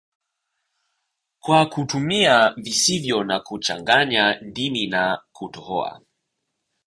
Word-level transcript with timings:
kwa 1.39 1.65
kutumia 1.65 2.53
visivyo 2.57 3.23
na 3.23 3.39
kuchanganya 3.39 4.41
ndimi 4.41 4.87
na 4.87 5.21
kutohoa 5.31 6.01